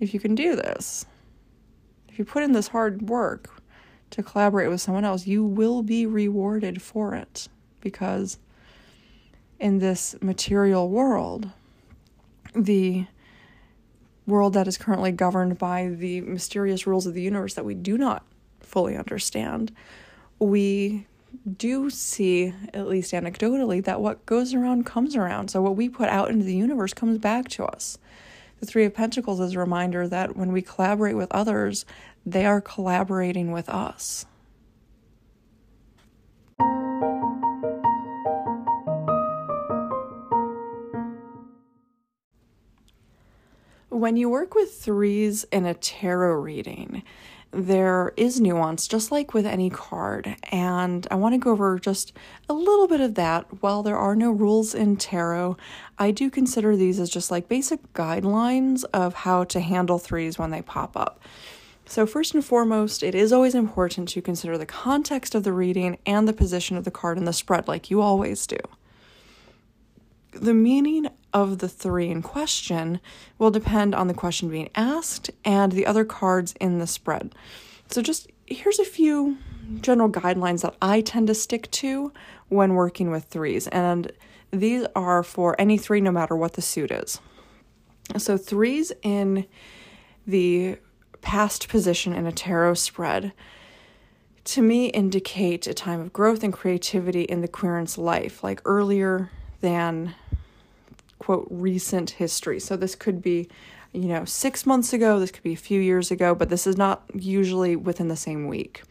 [0.00, 1.06] if you can do this,
[2.08, 3.56] if you put in this hard work,
[4.10, 7.48] to collaborate with someone else, you will be rewarded for it.
[7.80, 8.38] Because
[9.58, 11.50] in this material world,
[12.54, 13.06] the
[14.26, 17.96] world that is currently governed by the mysterious rules of the universe that we do
[17.96, 18.24] not
[18.60, 19.72] fully understand,
[20.38, 21.06] we
[21.56, 25.48] do see, at least anecdotally, that what goes around comes around.
[25.48, 27.98] So, what we put out into the universe comes back to us.
[28.60, 31.84] The Three of Pentacles is a reminder that when we collaborate with others,
[32.24, 34.26] they are collaborating with us.
[43.88, 47.02] When you work with threes in a tarot reading,
[47.52, 50.36] there is nuance, just like with any card.
[50.50, 52.12] And I want to go over just
[52.48, 53.62] a little bit of that.
[53.62, 55.56] While there are no rules in tarot,
[55.98, 60.50] I do consider these as just like basic guidelines of how to handle threes when
[60.50, 61.20] they pop up.
[61.88, 65.98] So, first and foremost, it is always important to consider the context of the reading
[66.04, 68.58] and the position of the card in the spread, like you always do.
[70.32, 72.98] The meaning of the three in question
[73.38, 77.34] will depend on the question being asked and the other cards in the spread.
[77.90, 79.36] So, just here's a few
[79.82, 82.10] general guidelines that I tend to stick to
[82.48, 84.10] when working with threes, and
[84.50, 87.20] these are for any three, no matter what the suit is.
[88.16, 89.44] So, threes in
[90.26, 90.78] the
[91.20, 93.34] past position in a tarot spread
[94.44, 99.30] to me indicate a time of growth and creativity in the querent's life, like earlier
[99.60, 100.14] than
[101.26, 102.60] quote recent history.
[102.60, 103.48] So this could be,
[103.92, 106.76] you know, six months ago, this could be a few years ago, but this is
[106.76, 108.84] not usually within the same week.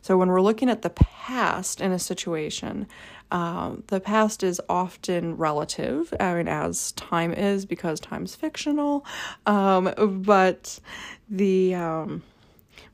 [0.00, 2.86] So when we're looking at the past in a situation,
[3.30, 9.04] uh, the past is often relative, I mean, as time is because time's fictional.
[9.44, 9.92] Um,
[10.22, 10.80] but
[11.28, 12.22] the um,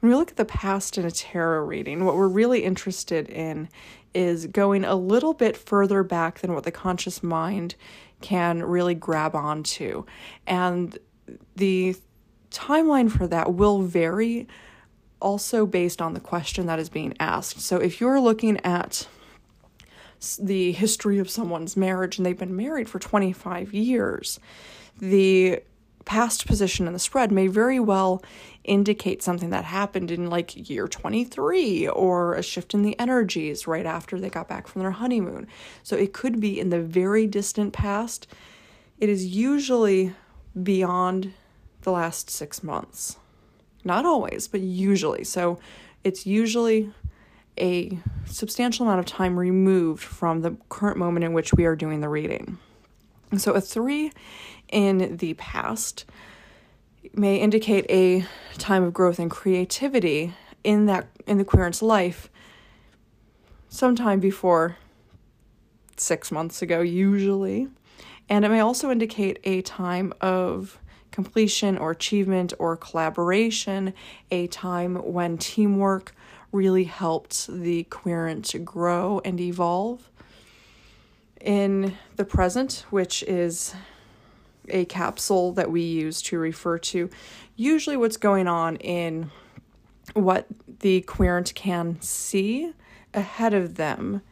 [0.00, 3.68] when we look at the past in a tarot reading, what we're really interested in
[4.14, 7.76] is going a little bit further back than what the conscious mind
[8.20, 10.04] can really grab onto.
[10.46, 10.98] And
[11.56, 11.96] the
[12.50, 14.48] timeline for that will vary
[15.20, 17.60] also based on the question that is being asked.
[17.60, 19.06] So if you're looking at
[20.38, 24.40] the history of someone's marriage and they've been married for 25 years,
[24.98, 25.62] the
[26.04, 28.22] past position in the spread may very well
[28.64, 33.86] indicate something that happened in like year 23 or a shift in the energies right
[33.86, 35.46] after they got back from their honeymoon.
[35.82, 38.26] So it could be in the very distant past.
[38.98, 40.14] It is usually
[40.60, 41.32] beyond
[41.82, 43.16] the last six months.
[43.84, 45.24] Not always, but usually.
[45.24, 45.58] So
[46.04, 46.92] it's usually
[47.58, 52.00] a substantial amount of time removed from the current moment in which we are doing
[52.00, 52.58] the reading.
[53.36, 54.12] So a three
[54.70, 56.04] in the past
[57.14, 58.24] may indicate a
[58.58, 62.30] time of growth and creativity in that in the querent's life
[63.68, 64.76] sometime before
[65.96, 67.68] 6 months ago usually.
[68.28, 70.78] And it may also indicate a time of
[71.10, 73.92] completion or achievement or collaboration
[74.30, 76.14] a time when teamwork
[76.52, 80.08] really helped the querent grow and evolve.
[81.40, 83.74] In the present, which is
[84.72, 87.10] a capsule that we use to refer to
[87.56, 89.30] usually what's going on in
[90.14, 90.46] what
[90.80, 92.72] the querent can see
[93.12, 94.22] ahead of them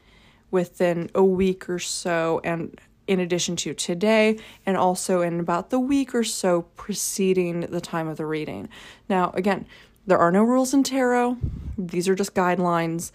[0.50, 5.80] within a week or so and in addition to today and also in about the
[5.80, 8.68] week or so preceding the time of the reading.
[9.08, 9.66] Now, again,
[10.06, 11.38] there are no rules in tarot.
[11.76, 13.12] These are just guidelines.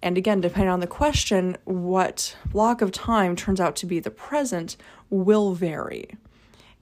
[0.00, 4.10] And again, depending on the question, what block of time turns out to be the
[4.10, 4.76] present
[5.10, 6.16] will vary.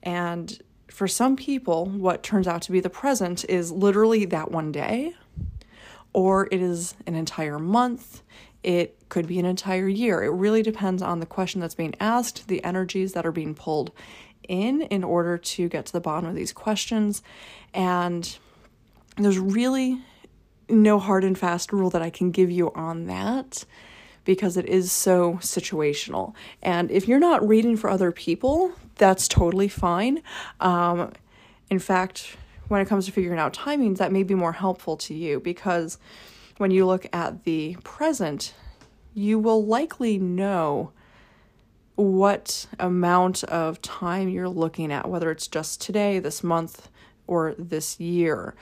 [0.02, 4.72] And for some people, what turns out to be the present is literally that one
[4.72, 5.14] day,
[6.12, 8.22] or it is an entire month.
[8.62, 10.22] It could be an entire year.
[10.22, 13.92] It really depends on the question that's being asked, the energies that are being pulled
[14.48, 17.22] in in order to get to the bottom of these questions.
[17.72, 18.36] And
[19.16, 20.00] there's really
[20.68, 23.64] no hard and fast rule that I can give you on that
[24.24, 26.34] because it is so situational.
[26.62, 30.22] And if you're not reading for other people, that's totally fine.
[30.60, 31.12] Um,
[31.70, 32.36] in fact,
[32.68, 35.98] when it comes to figuring out timings, that may be more helpful to you because
[36.58, 38.54] when you look at the present,
[39.14, 40.92] you will likely know
[41.96, 46.88] what amount of time you're looking at, whether it's just today, this month,
[47.26, 48.54] or this year.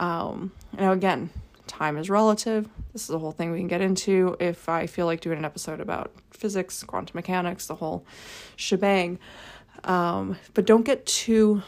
[0.00, 1.30] Um, now, again,
[1.66, 2.68] time is relative.
[2.92, 5.44] This is a whole thing we can get into if I feel like doing an
[5.44, 8.04] episode about physics, quantum mechanics, the whole
[8.56, 9.18] shebang.
[9.84, 11.62] Um, but don't get too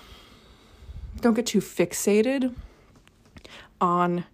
[1.21, 2.55] don't get too fixated
[3.81, 4.25] on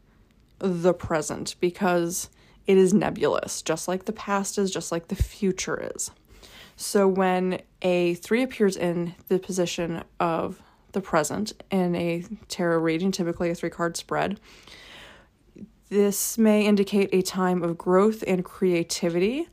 [0.58, 2.28] the present because
[2.66, 6.10] it is nebulous, just like the past is, just like the future is.
[6.76, 10.60] So when a three appears in the position of
[10.92, 14.40] the present in a tarot reading, typically a three card spread,
[15.88, 19.48] this may indicate a time of growth and creativity,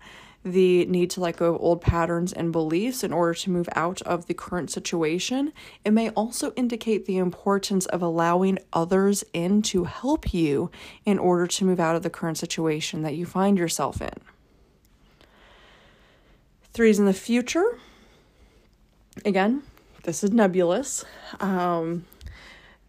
[0.52, 4.02] the need to let go of old patterns and beliefs in order to move out
[4.04, 5.54] of the current situation.
[5.86, 10.72] It may also indicate the importance of allowing others in to help you
[11.06, 14.14] in order to move out of the current situation that you find yourself in.
[16.74, 17.80] Threes in the future.
[19.26, 19.64] Again,
[20.04, 21.04] this is nebulous.
[21.40, 22.06] Um,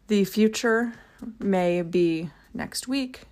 [0.09, 0.93] the future
[1.39, 3.23] may be next week,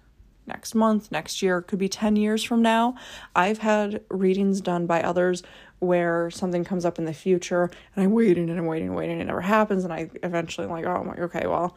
[0.46, 2.94] next month, next year, could be 10 years from now.
[3.34, 5.42] I've had readings done by others
[5.78, 9.14] where something comes up in the future and I'm waiting and I'm waiting and waiting
[9.14, 11.76] and it never happens and I eventually like, oh my okay, well,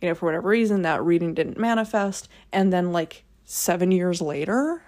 [0.00, 4.82] you know, for whatever reason that reading didn't manifest and then like 7 years later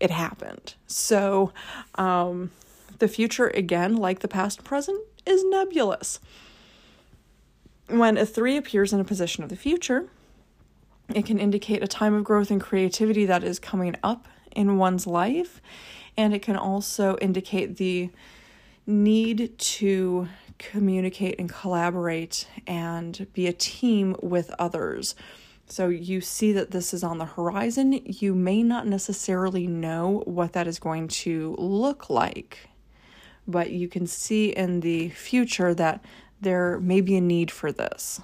[0.00, 0.74] it happened.
[0.86, 1.52] So,
[1.94, 2.50] um
[2.98, 6.18] the future again, like the past and present, is nebulous.
[7.88, 10.08] When a 3 appears in a position of the future,
[11.14, 15.06] it can indicate a time of growth and creativity that is coming up in one's
[15.06, 15.60] life.
[16.16, 18.10] And it can also indicate the
[18.86, 20.28] need to
[20.58, 25.14] communicate and collaborate and be a team with others.
[25.68, 28.00] So you see that this is on the horizon.
[28.04, 32.68] You may not necessarily know what that is going to look like,
[33.46, 36.04] but you can see in the future that
[36.40, 38.20] there may be a need for this.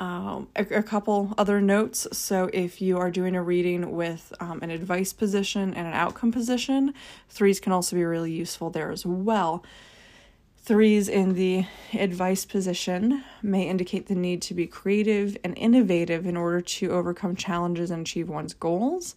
[0.00, 2.08] Um, a, a, couple other notes.
[2.10, 6.32] So, if you are doing a reading with um, an advice position and an outcome
[6.32, 6.94] position,
[7.28, 9.62] threes can also be really useful there as well.
[10.56, 16.36] Threes in the advice position may indicate the need to be creative and innovative in
[16.36, 19.16] order to overcome challenges and achieve one's goals.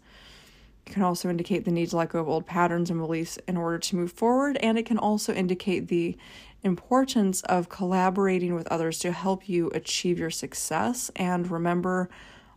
[0.85, 3.55] It can also indicate the need to let go of old patterns and beliefs in
[3.55, 6.17] order to move forward, and it can also indicate the
[6.63, 11.11] importance of collaborating with others to help you achieve your success.
[11.15, 12.09] And remember,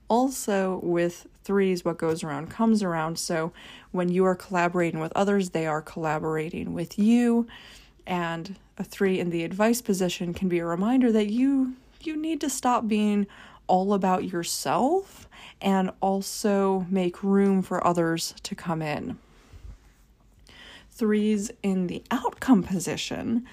[0.09, 3.19] also with threes, what goes around comes around.
[3.19, 3.53] So
[3.91, 7.47] when you are collaborating with others, they are collaborating with you.
[8.07, 12.41] And a three in the advice position can be a reminder that you you need
[12.41, 13.27] to stop being
[13.67, 15.29] all about yourself
[15.61, 19.19] and also make room for others to come in.
[20.93, 23.45] Threes in the outcome position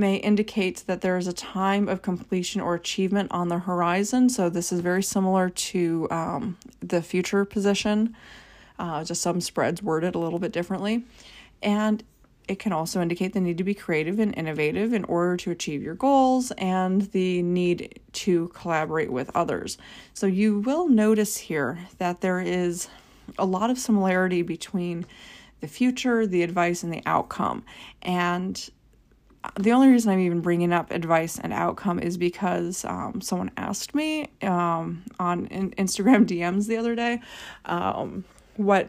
[0.00, 4.28] may indicate that there is a time of completion or achievement on the horizon.
[4.28, 8.16] So, this is very similar to um, the future position,
[8.78, 11.04] uh, just some spreads worded a little bit differently.
[11.62, 12.02] And
[12.48, 15.82] it can also indicate the need to be creative and innovative in order to achieve
[15.82, 19.78] your goals and the need to collaborate with others.
[20.14, 22.88] So, you will notice here that there is
[23.38, 25.06] a lot of similarity between
[25.60, 27.64] the future, the advice, and the outcome.
[28.02, 28.70] And
[29.58, 33.94] the only reason I'm even bringing up advice and outcome is because um, someone asked
[33.94, 37.20] me um, on in- Instagram DMs the other day
[37.64, 38.24] um,
[38.56, 38.88] what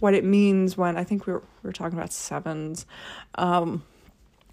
[0.00, 2.86] what it means when I think we were, we were talking about sevens.
[3.34, 3.82] Um,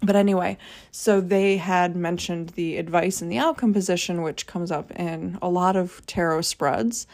[0.02, 0.58] but anyway,
[0.90, 5.48] so they had mentioned the advice and the outcome position, which comes up in a
[5.48, 7.06] lot of tarot spreads,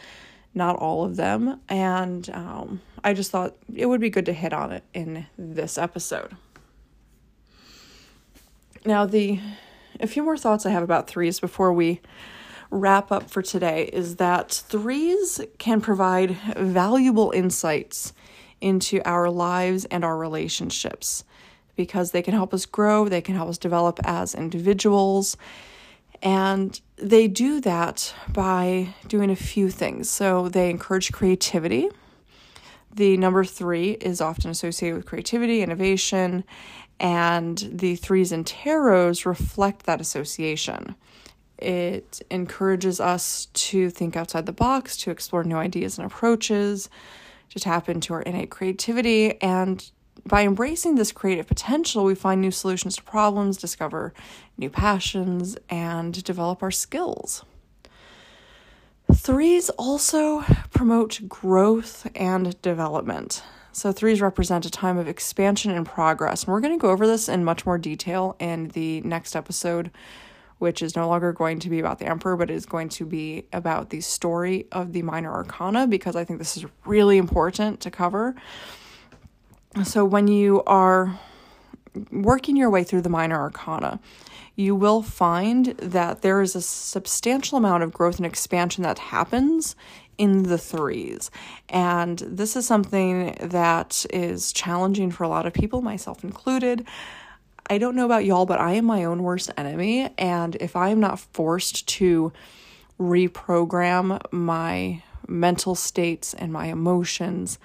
[0.53, 1.61] not all of them.
[1.69, 5.77] And um, I just thought it would be good to hit on it in this
[5.77, 6.35] episode.
[8.85, 9.39] Now, the
[9.99, 12.01] a few more thoughts I have about threes before we
[12.69, 18.13] wrap up for today is that threes can provide valuable insights
[18.61, 21.23] into our lives and our relationships
[21.75, 25.35] because they can help us grow, they can help us develop as individuals.
[26.21, 30.09] And they do that by doing a few things.
[30.09, 31.89] So they encourage creativity.
[32.93, 36.45] The number three is often associated with creativity, innovation,
[36.99, 40.95] and the threes and tarots reflect that association.
[41.57, 46.89] It encourages us to think outside the box, to explore new ideas and approaches,
[47.49, 49.41] to tap into our innate creativity.
[49.41, 49.89] And
[50.25, 54.13] by embracing this creative potential, we find new solutions to problems, discover
[54.57, 57.43] new passions, and develop our skills.
[59.13, 60.41] Threes also
[60.71, 63.43] promote growth and development.
[63.75, 66.43] So, threes represent a time of expansion and progress.
[66.45, 69.91] And we're going to go over this in much more detail in the next episode,
[70.59, 73.47] which is no longer going to be about the Emperor, but is going to be
[73.51, 77.91] about the story of the Minor Arcana, because I think this is really important to
[77.91, 78.33] cover.
[79.83, 81.19] So, when you are
[82.11, 83.99] working your way through the Minor Arcana,
[84.55, 89.75] you will find that there is a substantial amount of growth and expansion that happens
[90.17, 91.31] in the threes.
[91.69, 96.85] And this is something that is challenging for a lot of people, myself included.
[97.69, 100.09] I don't know about y'all, but I am my own worst enemy.
[100.17, 102.31] And if I am not forced to
[102.99, 107.57] reprogram my mental states and my emotions,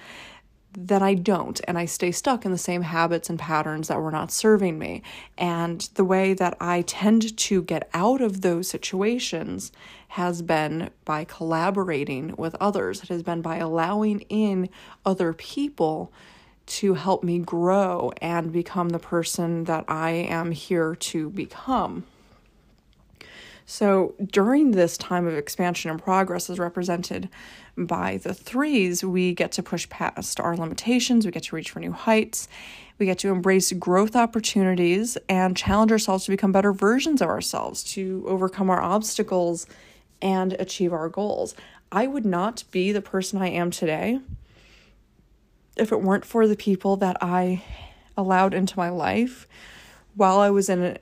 [0.72, 4.12] then I don't, and I stay stuck in the same habits and patterns that were
[4.12, 5.02] not serving me.
[5.36, 9.72] And the way that I tend to get out of those situations
[10.10, 14.68] has been by collaborating with others, it has been by allowing in
[15.06, 16.12] other people
[16.66, 22.04] to help me grow and become the person that I am here to become.
[23.66, 27.28] So during this time of expansion and progress, as represented
[27.76, 31.78] by the threes, we get to push past our limitations, we get to reach for
[31.78, 32.48] new heights,
[32.98, 37.84] we get to embrace growth opportunities and challenge ourselves to become better versions of ourselves,
[37.84, 39.68] to overcome our obstacles
[40.22, 41.54] and achieve our goals.
[41.92, 44.20] I would not be the person I am today
[45.76, 47.64] if it weren't for the people that I
[48.16, 49.48] allowed into my life
[50.14, 50.98] while I was in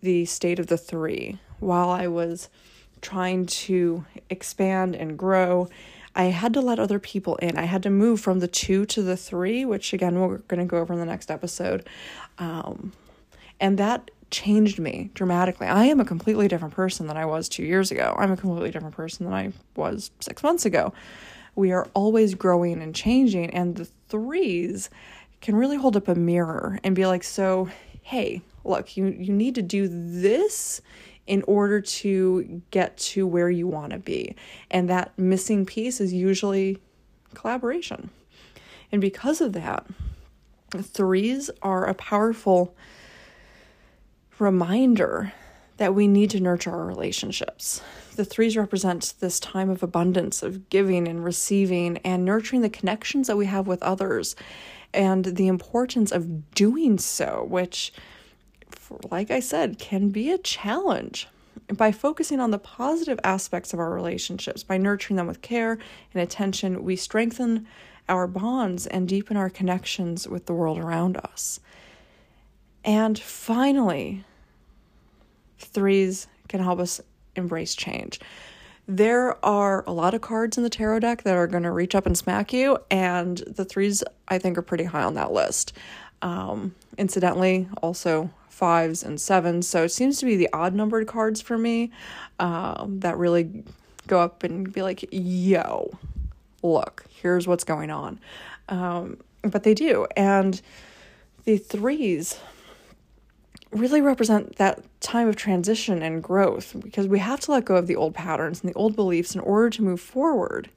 [0.00, 2.48] the state of the three while I was
[3.00, 5.68] trying to expand and grow,
[6.14, 7.56] I had to let other people in.
[7.56, 10.66] I had to move from the two to the three, which again, we're going to
[10.66, 11.86] go over in the next episode.
[12.38, 12.92] Um,
[13.60, 15.66] and that changed me dramatically.
[15.66, 18.14] I am a completely different person than I was two years ago.
[18.18, 20.92] I'm a completely different person than I was six months ago.
[21.54, 24.90] We are always growing and changing, and the threes
[25.40, 27.68] can really hold up a mirror and be like, so,
[28.02, 30.80] hey, look, you, you need to do this
[31.26, 34.34] in order to get to where you want to be.
[34.70, 36.78] And that missing piece is usually
[37.34, 38.10] collaboration.
[38.90, 39.86] And because of that,
[40.70, 42.74] threes are a powerful
[44.40, 45.32] reminder
[45.76, 47.80] that we need to nurture our relationships.
[48.16, 53.28] The threes represent this time of abundance, of giving and receiving, and nurturing the connections
[53.28, 54.34] that we have with others,
[54.92, 57.92] and the importance of doing so, which
[59.10, 61.28] like I said, can be a challenge.
[61.72, 65.78] By focusing on the positive aspects of our relationships, by nurturing them with care
[66.14, 67.66] and attention, we strengthen
[68.08, 71.60] our bonds and deepen our connections with the world around us.
[72.84, 74.24] And finally,
[75.58, 77.00] threes can help us
[77.36, 78.20] embrace change.
[78.86, 81.94] There are a lot of cards in the tarot deck that are going to reach
[81.94, 85.74] up and smack you, and the threes I think are pretty high on that list.
[86.22, 89.68] Um, incidentally, also fives and sevens.
[89.68, 91.92] So it seems to be the odd numbered cards for me
[92.40, 93.62] um, that really
[94.06, 95.96] go up and be like, yo,
[96.62, 98.18] look, here's what's going on.
[98.68, 100.06] Um, but they do.
[100.16, 100.60] And
[101.44, 102.40] the threes
[103.70, 107.86] really represent that time of transition and growth because we have to let go of
[107.86, 110.70] the old patterns and the old beliefs in order to move forward.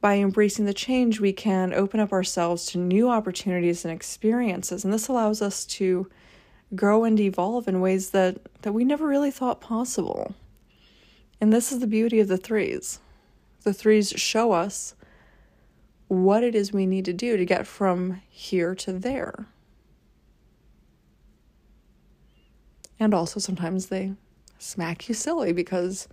[0.00, 4.92] By embracing the change, we can open up ourselves to new opportunities and experiences, and
[4.92, 6.10] this allows us to
[6.74, 10.34] grow and evolve in ways that, that we never really thought possible.
[11.40, 13.00] And this is the beauty of the threes.
[13.62, 14.94] The threes show us
[16.08, 19.46] what it is we need to do to get from here to there.
[22.98, 24.12] And also, sometimes they
[24.58, 26.08] smack you silly because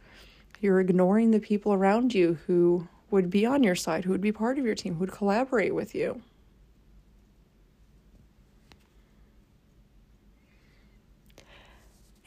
[0.59, 4.31] you're ignoring the people around you who would be on your side, who would be
[4.31, 6.21] part of your team, who would collaborate with you.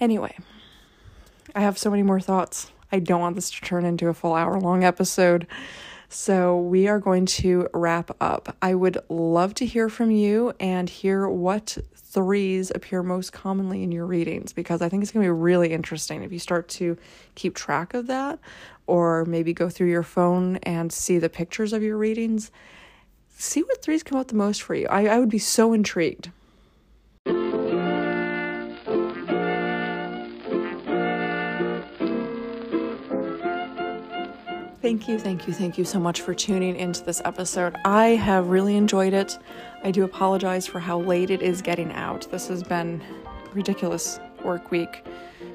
[0.01, 0.37] Anyway,
[1.55, 2.71] I have so many more thoughts.
[2.93, 5.47] I don't want this to turn into a full hour long episode.
[6.17, 8.57] So, we are going to wrap up.
[8.63, 13.91] I would love to hear from you and hear what threes appear most commonly in
[13.91, 16.97] your readings because I think it's going to be really interesting if you start to
[17.35, 18.39] keep track of that
[18.87, 22.53] or maybe go through your phone and see the pictures of your readings.
[23.37, 24.87] See what threes come out the most for you.
[24.87, 26.31] I, I would be so intrigued.
[34.85, 37.75] Thank you, thank you, thank you so much for tuning into this episode.
[37.87, 39.39] I have really enjoyed it.
[39.83, 42.31] I do apologize for how late it is getting out.
[42.31, 43.03] This has been
[43.55, 45.03] ridiculous work week.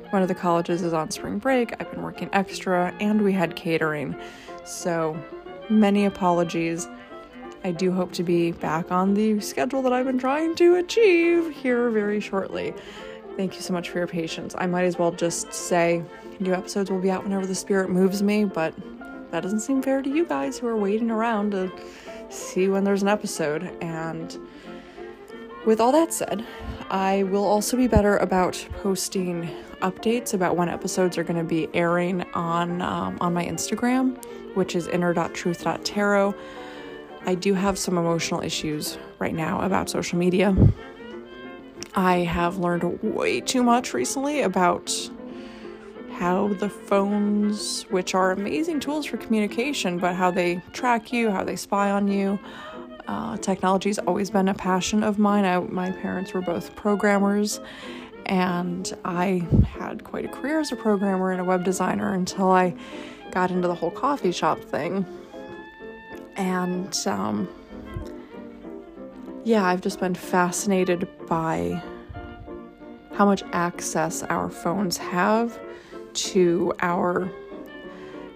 [0.10, 1.80] One of the colleges is on spring break.
[1.80, 4.16] I've been working extra and we had catering.
[4.66, 5.16] So,
[5.70, 6.88] many apologies.
[7.64, 11.56] I do hope to be back on the schedule that I've been trying to achieve
[11.56, 12.74] here very shortly.
[13.38, 14.56] Thank you so much for your patience.
[14.58, 16.04] I might as well just say
[16.40, 18.74] new episodes will be out whenever the spirit moves me, but
[19.32, 21.72] that doesn't seem fair to you guys who are waiting around to
[22.30, 23.64] see when there's an episode.
[23.82, 24.38] And
[25.66, 26.46] with all that said,
[26.90, 29.50] I will also be better about posting
[29.82, 34.22] updates about when episodes are going to be airing on um, on my Instagram,
[34.56, 36.36] which is inner.truth.tarot.
[37.26, 40.56] I do have some emotional issues right now about social media.
[41.96, 44.92] I have learned way too much recently about
[46.20, 51.46] how the phones, which are amazing tools for communication, but how they track you, how
[51.46, 52.38] they spy on you.
[53.08, 55.46] Uh, technology has always been a passion of mine.
[55.46, 57.62] I, my parents were both programmers,
[58.26, 62.76] and I had quite a career as a programmer and a web designer until I
[63.32, 65.06] got into the whole coffee shop thing.
[66.36, 67.48] And um,
[69.46, 71.82] yeah, I've just been fascinated by
[73.14, 75.58] how much access our phones have
[76.28, 77.32] to our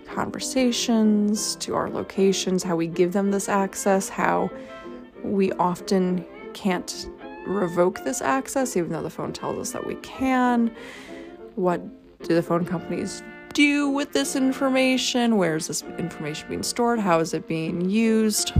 [0.06, 4.50] conversations, to our locations, how we give them this access, how
[5.24, 7.10] we often can't
[7.48, 10.74] revoke this access, even though the phone tells us that we can.
[11.56, 11.82] What
[12.24, 13.24] do the phone companies
[13.54, 15.38] do with this information?
[15.38, 17.00] Where is this information being stored?
[17.00, 18.54] How is it being used?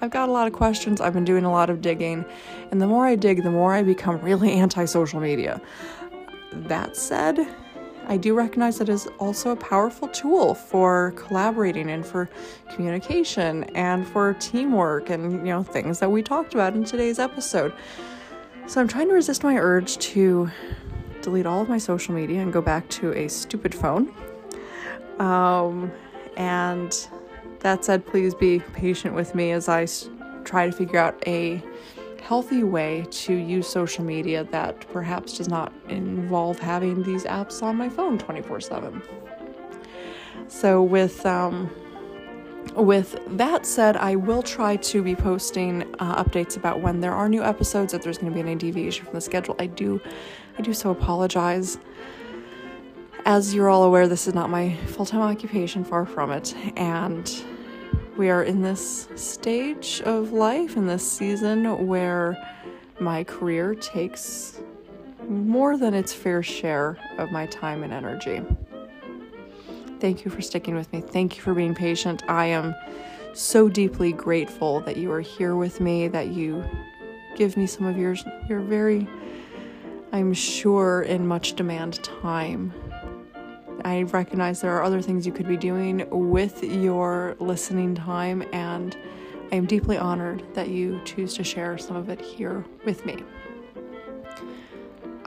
[0.00, 1.00] I've got a lot of questions.
[1.00, 2.24] I've been doing a lot of digging,
[2.70, 5.60] and the more I dig, the more I become really anti social media.
[6.52, 7.46] That said,
[8.06, 12.28] I do recognize that it is also a powerful tool for collaborating and for
[12.70, 17.72] communication and for teamwork and you know things that we talked about in today's episode.
[18.66, 20.50] So I'm trying to resist my urge to
[21.22, 24.14] delete all of my social media and go back to a stupid phone.
[25.18, 25.90] Um,
[26.36, 27.08] and
[27.60, 29.86] that said, please be patient with me as I
[30.44, 31.62] try to figure out a
[32.24, 37.76] healthy way to use social media that perhaps does not involve having these apps on
[37.76, 39.02] my phone 24 7.
[40.48, 41.70] So, with um,
[42.74, 47.28] with that said, I will try to be posting uh, updates about when there are
[47.28, 47.92] new episodes.
[47.92, 50.00] If there's going to be any deviation from the schedule, I do,
[50.58, 51.78] I do so apologize.
[53.26, 57.44] As you're all aware, this is not my full time occupation, far from it, and
[58.16, 62.36] we are in this stage of life, in this season where
[63.00, 64.60] my career takes
[65.28, 68.40] more than its fair share of my time and energy.
[70.00, 71.00] Thank you for sticking with me.
[71.00, 72.22] Thank you for being patient.
[72.28, 72.74] I am
[73.32, 76.64] so deeply grateful that you are here with me, that you
[77.36, 78.14] give me some of your
[78.48, 79.08] your very
[80.12, 82.72] I'm sure in much demand time
[83.84, 88.96] I recognize there are other things you could be doing with your listening time, and
[89.52, 93.22] I am deeply honored that you choose to share some of it here with me.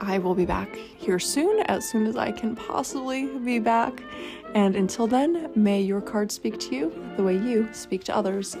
[0.00, 4.02] I will be back here soon, as soon as I can possibly be back.
[4.54, 8.56] And until then, may your cards speak to you the way you speak to others.